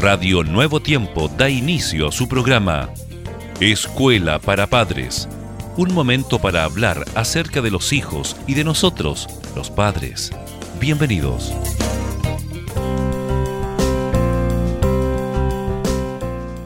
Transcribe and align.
Radio 0.00 0.44
Nuevo 0.44 0.78
Tiempo 0.78 1.26
da 1.26 1.50
inicio 1.50 2.06
a 2.06 2.12
su 2.12 2.28
programa 2.28 2.88
Escuela 3.58 4.38
para 4.38 4.68
Padres. 4.68 5.28
Un 5.76 5.92
momento 5.92 6.38
para 6.38 6.62
hablar 6.62 7.04
acerca 7.16 7.60
de 7.62 7.72
los 7.72 7.92
hijos 7.92 8.36
y 8.46 8.54
de 8.54 8.62
nosotros, 8.62 9.26
los 9.56 9.70
padres. 9.70 10.30
Bienvenidos. 10.78 11.52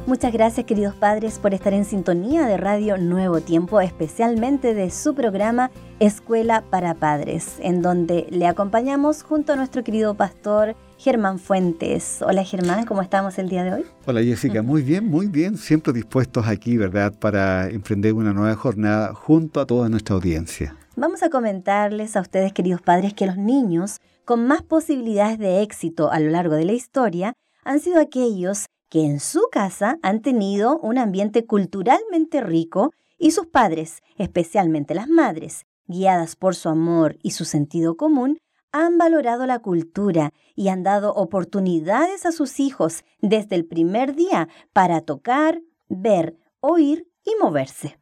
Muchas 0.05 0.31
gracias 0.35 0.67
queridos 0.67 0.95
padres 0.95 1.39
por 1.39 1.55
estar 1.55 1.73
en 1.73 1.87
sintonía 1.87 2.45
de 2.45 2.59
Radio 2.59 2.99
Nuevo 2.99 3.41
Tiempo, 3.41 3.81
especialmente 3.81 4.75
de 4.75 4.91
su 4.91 5.15
programa 5.15 5.71
Escuela 6.01 6.65
para 6.69 6.93
Padres, 6.93 7.57
en 7.61 7.81
donde 7.81 8.27
le 8.29 8.47
acompañamos 8.47 9.23
junto 9.23 9.55
a 9.55 9.57
nuestro 9.57 9.83
querido 9.83 10.15
pastor 10.15 10.77
Germán 11.03 11.41
Fuentes. 11.41 12.23
Hola 12.23 12.45
Germán, 12.45 12.87
¿cómo 12.87 13.03
estamos 13.03 13.37
el 13.41 13.49
día 13.49 13.65
de 13.65 13.73
hoy? 13.73 13.85
Hola 14.07 14.23
Jessica, 14.23 14.63
muy 14.63 14.83
bien, 14.83 15.05
muy 15.05 15.27
bien, 15.27 15.59
siempre 15.59 15.93
dispuestos 15.93 16.47
aquí, 16.47 16.77
¿verdad?, 16.77 17.13
para 17.19 17.69
emprender 17.69 18.13
una 18.13 18.33
nueva 18.33 18.55
jornada 18.55 19.13
junto 19.13 19.61
a 19.61 19.67
toda 19.67 19.89
nuestra 19.89 20.15
audiencia. 20.15 20.77
Vamos 20.95 21.25
a 21.25 21.29
comentarles 21.29 22.15
a 22.15 22.21
ustedes, 22.21 22.53
queridos 22.53 22.83
padres, 22.83 23.15
que 23.15 23.27
los 23.27 23.37
niños 23.37 23.99
con 24.25 24.47
más 24.47 24.63
posibilidades 24.63 25.41
de 25.41 25.63
éxito 25.63 26.13
a 26.13 26.21
lo 26.21 26.31
largo 26.31 26.55
de 26.55 26.67
la 26.67 26.73
historia 26.73 27.33
han 27.65 27.81
sido 27.81 28.01
aquellos 28.01 28.67
que 28.89 29.05
en 29.05 29.19
su 29.19 29.49
casa 29.51 29.99
han 30.03 30.23
tenido 30.23 30.79
un 30.79 30.99
ambiente 30.99 31.47
culturalmente 31.47 32.41
rico 32.43 32.93
y 33.19 33.33
sus 33.33 33.49
padres, 33.49 34.03
especialmente 34.19 34.95
las 34.95 35.09
madres, 35.09 35.67
guiadas 35.89 36.37
por 36.37 36.55
su 36.55 36.69
amor 36.69 37.19
y 37.25 37.33
su 37.33 37.45
sentido 37.45 37.97
común, 37.97 38.39
han 38.73 38.99
valorado 38.99 39.47
la 39.47 39.59
cultura 39.59 40.33
y 40.57 40.69
han 40.69 40.83
dado 40.83 41.15
oportunidades 41.15 42.27
a 42.27 42.33
sus 42.33 42.59
hijos 42.59 43.05
desde 43.21 43.57
el 43.57 43.67
primer 43.67 44.15
día 44.15 44.49
para 44.73 45.03
tocar, 45.03 45.61
ver, 45.89 46.37
oír 46.61 47.07
y 47.25 47.33
moverse. 47.41 47.99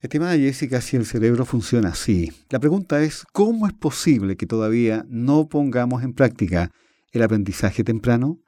Estimada 0.00 0.36
Jessica, 0.36 0.80
si 0.80 0.96
el 0.96 1.06
cerebro 1.06 1.44
funciona 1.44 1.90
así, 1.90 2.32
la 2.50 2.58
pregunta 2.58 3.00
es, 3.02 3.24
¿cómo 3.32 3.66
es 3.66 3.72
posible 3.72 4.36
que 4.36 4.46
todavía 4.46 5.04
no 5.08 5.48
pongamos 5.48 6.02
en 6.02 6.12
práctica 6.12 6.70
el 7.12 7.22
aprendizaje 7.22 7.84
temprano? 7.84 8.38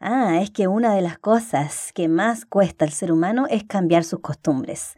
Ah, 0.00 0.40
es 0.40 0.50
que 0.50 0.68
una 0.68 0.94
de 0.94 1.02
las 1.02 1.18
cosas 1.18 1.92
que 1.94 2.08
más 2.08 2.44
cuesta 2.46 2.84
al 2.84 2.92
ser 2.92 3.12
humano 3.12 3.46
es 3.48 3.64
cambiar 3.64 4.04
sus 4.04 4.20
costumbres. 4.20 4.96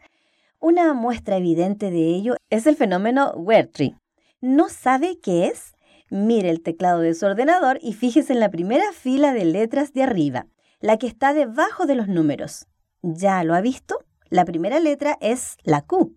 Una 0.59 0.93
muestra 0.93 1.37
evidente 1.37 1.91
de 1.91 2.15
ello 2.15 2.35
es 2.49 2.67
el 2.67 2.75
fenómeno 2.75 3.31
Wertree. 3.35 3.95
¿No 4.41 4.69
sabe 4.69 5.19
qué 5.21 5.47
es? 5.47 5.73
Mire 6.09 6.49
el 6.49 6.61
teclado 6.61 6.99
de 6.99 7.13
su 7.13 7.25
ordenador 7.25 7.79
y 7.81 7.93
fíjese 7.93 8.33
en 8.33 8.39
la 8.39 8.49
primera 8.49 8.91
fila 8.93 9.33
de 9.33 9.45
letras 9.45 9.93
de 9.93 10.03
arriba, 10.03 10.47
la 10.79 10.97
que 10.97 11.07
está 11.07 11.33
debajo 11.33 11.85
de 11.85 11.95
los 11.95 12.07
números. 12.07 12.67
¿Ya 13.01 13.43
lo 13.43 13.53
ha 13.53 13.61
visto? 13.61 13.99
La 14.29 14.45
primera 14.45 14.79
letra 14.79 15.17
es 15.21 15.57
la 15.63 15.81
Q. 15.81 16.15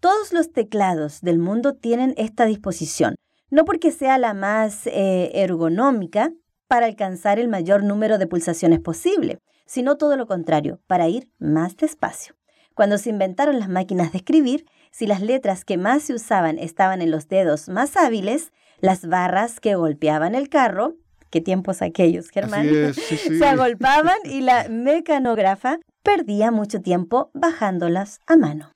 Todos 0.00 0.32
los 0.32 0.52
teclados 0.52 1.20
del 1.20 1.38
mundo 1.38 1.74
tienen 1.74 2.14
esta 2.16 2.44
disposición, 2.44 3.16
no 3.50 3.64
porque 3.64 3.90
sea 3.90 4.18
la 4.18 4.34
más 4.34 4.86
eh, 4.86 5.30
ergonómica, 5.34 6.32
para 6.68 6.86
alcanzar 6.86 7.38
el 7.38 7.48
mayor 7.48 7.84
número 7.84 8.18
de 8.18 8.26
pulsaciones 8.26 8.80
posible, 8.80 9.38
sino 9.66 9.96
todo 9.96 10.16
lo 10.16 10.26
contrario, 10.26 10.80
para 10.86 11.08
ir 11.08 11.30
más 11.38 11.76
despacio. 11.76 12.34
Cuando 12.74 12.98
se 12.98 13.10
inventaron 13.10 13.58
las 13.58 13.68
máquinas 13.68 14.12
de 14.12 14.18
escribir, 14.18 14.66
si 14.94 15.08
las 15.08 15.20
letras 15.20 15.64
que 15.64 15.76
más 15.76 16.04
se 16.04 16.14
usaban 16.14 16.56
estaban 16.56 17.02
en 17.02 17.10
los 17.10 17.26
dedos 17.26 17.68
más 17.68 17.96
hábiles, 17.96 18.52
las 18.78 19.08
barras 19.08 19.58
que 19.58 19.74
golpeaban 19.74 20.36
el 20.36 20.48
carro, 20.48 20.94
qué 21.30 21.40
tiempos 21.40 21.82
aquellos, 21.82 22.30
Germán, 22.30 22.68
se 22.94 23.44
agolpaban 23.44 24.18
y 24.24 24.42
la 24.42 24.68
mecanógrafa 24.68 25.80
perdía 26.04 26.52
mucho 26.52 26.80
tiempo 26.80 27.32
bajándolas 27.34 28.20
a 28.28 28.36
mano. 28.36 28.72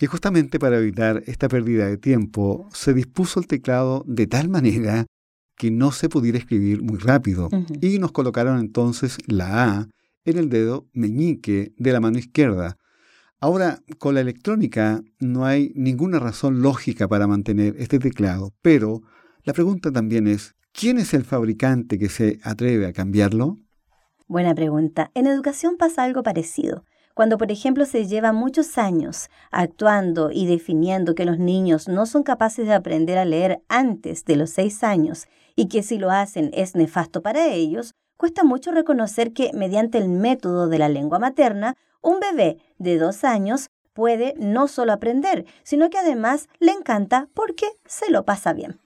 Y 0.00 0.06
justamente 0.06 0.58
para 0.58 0.78
evitar 0.78 1.22
esta 1.26 1.48
pérdida 1.48 1.86
de 1.86 1.98
tiempo, 1.98 2.68
se 2.72 2.92
dispuso 2.92 3.38
el 3.38 3.46
teclado 3.46 4.02
de 4.08 4.26
tal 4.26 4.48
manera 4.48 5.06
que 5.56 5.70
no 5.70 5.92
se 5.92 6.08
pudiera 6.08 6.38
escribir 6.38 6.82
muy 6.82 6.98
rápido. 6.98 7.48
Y 7.80 8.00
nos 8.00 8.10
colocaron 8.10 8.58
entonces 8.58 9.18
la 9.28 9.64
A 9.64 9.88
en 10.24 10.36
el 10.36 10.48
dedo 10.48 10.88
meñique 10.94 11.74
de 11.76 11.92
la 11.92 12.00
mano 12.00 12.18
izquierda. 12.18 12.76
Ahora, 13.42 13.78
con 13.98 14.14
la 14.14 14.20
electrónica 14.20 15.02
no 15.18 15.46
hay 15.46 15.72
ninguna 15.74 16.18
razón 16.18 16.60
lógica 16.60 17.08
para 17.08 17.26
mantener 17.26 17.74
este 17.78 17.98
teclado, 17.98 18.52
pero 18.60 19.00
la 19.44 19.54
pregunta 19.54 19.90
también 19.90 20.26
es, 20.26 20.54
¿quién 20.72 20.98
es 20.98 21.14
el 21.14 21.24
fabricante 21.24 21.98
que 21.98 22.10
se 22.10 22.38
atreve 22.42 22.86
a 22.86 22.92
cambiarlo? 22.92 23.56
Buena 24.28 24.54
pregunta. 24.54 25.10
En 25.14 25.26
educación 25.26 25.78
pasa 25.78 26.04
algo 26.04 26.22
parecido. 26.22 26.84
Cuando, 27.14 27.38
por 27.38 27.50
ejemplo, 27.50 27.86
se 27.86 28.06
lleva 28.06 28.32
muchos 28.32 28.76
años 28.76 29.30
actuando 29.50 30.30
y 30.30 30.46
definiendo 30.46 31.14
que 31.14 31.24
los 31.24 31.38
niños 31.38 31.88
no 31.88 32.04
son 32.04 32.22
capaces 32.22 32.66
de 32.66 32.74
aprender 32.74 33.16
a 33.16 33.24
leer 33.24 33.62
antes 33.68 34.26
de 34.26 34.36
los 34.36 34.50
seis 34.50 34.84
años 34.84 35.28
y 35.56 35.68
que 35.68 35.82
si 35.82 35.96
lo 35.96 36.10
hacen 36.10 36.50
es 36.52 36.76
nefasto 36.76 37.22
para 37.22 37.48
ellos, 37.48 37.94
cuesta 38.20 38.44
mucho 38.44 38.70
reconocer 38.70 39.32
que 39.32 39.50
mediante 39.54 39.96
el 39.96 40.10
método 40.10 40.68
de 40.68 40.78
la 40.78 40.90
lengua 40.90 41.18
materna, 41.18 41.78
un 42.02 42.20
bebé 42.20 42.58
de 42.76 42.98
dos 42.98 43.24
años 43.24 43.70
puede 43.94 44.34
no 44.38 44.68
solo 44.68 44.92
aprender, 44.92 45.46
sino 45.62 45.88
que 45.88 45.96
además 45.96 46.46
le 46.58 46.72
encanta 46.72 47.30
porque 47.32 47.64
se 47.86 48.10
lo 48.10 48.26
pasa 48.26 48.52
bien. 48.52 48.78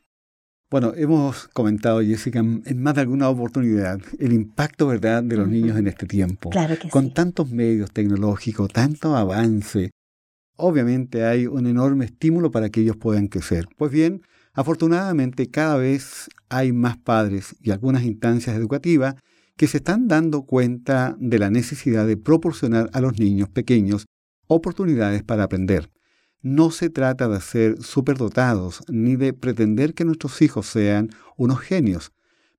Bueno, 0.70 0.92
hemos 0.94 1.48
comentado, 1.48 2.00
Jessica, 2.00 2.38
en 2.38 2.80
más 2.80 2.94
de 2.94 3.00
alguna 3.00 3.28
oportunidad 3.28 3.98
el 4.20 4.32
impacto 4.32 4.86
¿verdad? 4.86 5.24
de 5.24 5.36
los 5.36 5.48
niños 5.48 5.76
en 5.78 5.88
este 5.88 6.06
tiempo. 6.06 6.50
Claro 6.50 6.78
que 6.78 6.88
Con 6.88 7.12
tantos 7.12 7.50
medios 7.50 7.90
tecnológicos, 7.90 8.72
tanto 8.72 9.16
avance, 9.16 9.90
obviamente 10.54 11.24
hay 11.24 11.48
un 11.48 11.66
enorme 11.66 12.04
estímulo 12.04 12.52
para 12.52 12.68
que 12.70 12.82
ellos 12.82 12.96
puedan 12.96 13.26
crecer. 13.26 13.66
Pues 13.76 13.90
bien, 13.90 14.22
afortunadamente 14.54 15.50
cada 15.50 15.76
vez 15.76 16.28
hay 16.48 16.72
más 16.72 16.96
padres 16.96 17.56
y 17.60 17.72
algunas 17.72 18.04
instancias 18.04 18.56
educativas 18.56 19.16
que 19.56 19.66
se 19.66 19.78
están 19.78 20.08
dando 20.08 20.42
cuenta 20.42 21.16
de 21.18 21.38
la 21.38 21.50
necesidad 21.50 22.06
de 22.06 22.16
proporcionar 22.16 22.88
a 22.92 23.00
los 23.00 23.18
niños 23.18 23.48
pequeños 23.48 24.06
oportunidades 24.46 25.22
para 25.22 25.44
aprender. 25.44 25.90
No 26.42 26.70
se 26.70 26.90
trata 26.90 27.28
de 27.28 27.40
ser 27.40 27.82
superdotados 27.82 28.82
ni 28.88 29.16
de 29.16 29.32
pretender 29.32 29.94
que 29.94 30.04
nuestros 30.04 30.42
hijos 30.42 30.66
sean 30.66 31.10
unos 31.36 31.60
genios, 31.60 32.12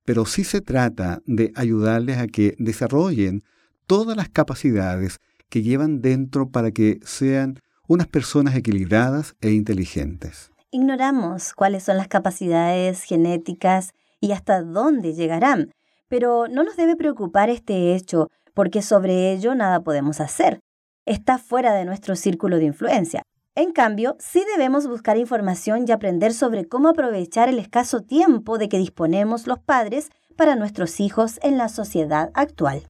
pero 0.04 0.26
sí 0.26 0.44
se 0.44 0.60
trata 0.60 1.22
de 1.26 1.52
ayudarles 1.54 2.18
a 2.18 2.26
que 2.26 2.56
desarrollen 2.58 3.44
todas 3.86 4.16
las 4.16 4.28
capacidades 4.28 5.18
que 5.48 5.62
llevan 5.62 6.00
dentro 6.00 6.50
para 6.50 6.72
que 6.72 7.00
sean 7.04 7.60
unas 7.86 8.08
personas 8.08 8.56
equilibradas 8.56 9.36
e 9.40 9.52
inteligentes. 9.52 10.50
Ignoramos 10.76 11.54
cuáles 11.54 11.84
son 11.84 11.96
las 11.96 12.06
capacidades 12.06 13.02
genéticas 13.02 13.94
y 14.20 14.32
hasta 14.32 14.60
dónde 14.60 15.14
llegarán, 15.14 15.72
pero 16.06 16.48
no 16.48 16.64
nos 16.64 16.76
debe 16.76 16.96
preocupar 16.96 17.48
este 17.48 17.94
hecho 17.94 18.28
porque 18.52 18.82
sobre 18.82 19.32
ello 19.32 19.54
nada 19.54 19.82
podemos 19.82 20.20
hacer. 20.20 20.60
Está 21.06 21.38
fuera 21.38 21.72
de 21.72 21.86
nuestro 21.86 22.14
círculo 22.14 22.58
de 22.58 22.66
influencia. 22.66 23.22
En 23.54 23.72
cambio, 23.72 24.16
sí 24.18 24.44
debemos 24.54 24.86
buscar 24.86 25.16
información 25.16 25.86
y 25.88 25.92
aprender 25.92 26.34
sobre 26.34 26.68
cómo 26.68 26.90
aprovechar 26.90 27.48
el 27.48 27.58
escaso 27.58 28.02
tiempo 28.02 28.58
de 28.58 28.68
que 28.68 28.76
disponemos 28.76 29.46
los 29.46 29.58
padres 29.58 30.10
para 30.36 30.56
nuestros 30.56 31.00
hijos 31.00 31.40
en 31.42 31.56
la 31.56 31.70
sociedad 31.70 32.30
actual. 32.34 32.86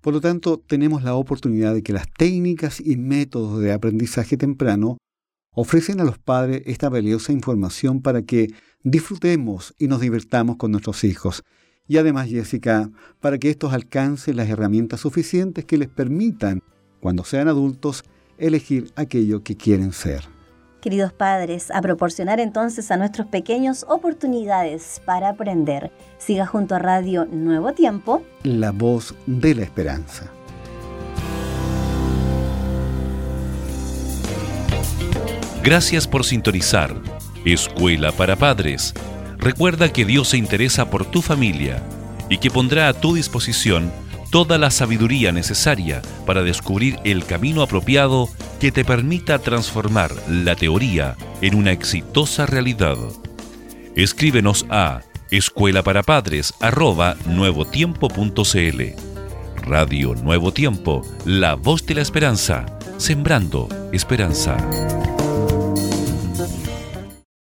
Por 0.00 0.14
lo 0.14 0.20
tanto, 0.20 0.60
tenemos 0.60 1.02
la 1.02 1.16
oportunidad 1.16 1.74
de 1.74 1.82
que 1.82 1.92
las 1.92 2.06
técnicas 2.16 2.80
y 2.80 2.96
métodos 2.96 3.58
de 3.58 3.72
aprendizaje 3.72 4.36
temprano 4.36 4.98
ofrecen 5.60 6.00
a 6.00 6.04
los 6.04 6.18
padres 6.18 6.62
esta 6.66 6.88
valiosa 6.88 7.32
información 7.32 8.00
para 8.00 8.22
que 8.22 8.54
disfrutemos 8.84 9.74
y 9.76 9.88
nos 9.88 10.00
divertamos 10.00 10.56
con 10.56 10.70
nuestros 10.70 11.02
hijos. 11.02 11.42
Y 11.88 11.96
además, 11.96 12.28
Jessica, 12.28 12.88
para 13.18 13.38
que 13.38 13.50
estos 13.50 13.72
alcancen 13.72 14.36
las 14.36 14.48
herramientas 14.48 15.00
suficientes 15.00 15.64
que 15.64 15.76
les 15.76 15.88
permitan, 15.88 16.62
cuando 17.00 17.24
sean 17.24 17.48
adultos, 17.48 18.04
elegir 18.38 18.92
aquello 18.94 19.42
que 19.42 19.56
quieren 19.56 19.92
ser. 19.92 20.22
Queridos 20.80 21.12
padres, 21.12 21.72
a 21.72 21.82
proporcionar 21.82 22.38
entonces 22.38 22.92
a 22.92 22.96
nuestros 22.96 23.26
pequeños 23.26 23.84
oportunidades 23.88 25.02
para 25.04 25.30
aprender. 25.30 25.90
Siga 26.18 26.46
junto 26.46 26.76
a 26.76 26.78
Radio 26.78 27.24
Nuevo 27.24 27.72
Tiempo. 27.72 28.22
La 28.44 28.70
voz 28.70 29.12
de 29.26 29.56
la 29.56 29.64
esperanza. 29.64 30.30
Gracias 35.62 36.06
por 36.06 36.24
sintonizar. 36.24 36.94
Escuela 37.44 38.12
para 38.12 38.36
Padres. 38.36 38.94
Recuerda 39.38 39.92
que 39.92 40.04
Dios 40.04 40.28
se 40.28 40.36
interesa 40.36 40.90
por 40.90 41.04
tu 41.04 41.22
familia 41.22 41.82
y 42.28 42.38
que 42.38 42.50
pondrá 42.50 42.88
a 42.88 42.92
tu 42.92 43.14
disposición 43.14 43.92
toda 44.30 44.58
la 44.58 44.70
sabiduría 44.70 45.32
necesaria 45.32 46.02
para 46.26 46.42
descubrir 46.42 46.98
el 47.04 47.24
camino 47.24 47.62
apropiado 47.62 48.28
que 48.60 48.72
te 48.72 48.84
permita 48.84 49.38
transformar 49.38 50.12
la 50.28 50.54
teoría 50.54 51.16
en 51.40 51.54
una 51.54 51.72
exitosa 51.72 52.46
realidad. 52.46 52.96
Escríbenos 53.94 54.66
a 54.70 55.00
escuela 55.30 55.82
para 55.82 56.02
padres 56.02 56.54
nuevotiempo.cl. 57.26 58.82
Radio 59.62 60.14
Nuevo 60.14 60.52
Tiempo, 60.52 61.02
la 61.24 61.54
voz 61.54 61.84
de 61.84 61.94
la 61.94 62.02
esperanza, 62.02 62.66
sembrando 62.96 63.68
esperanza. 63.92 64.56